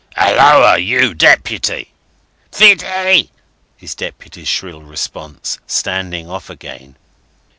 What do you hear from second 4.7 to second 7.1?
response, standing off again.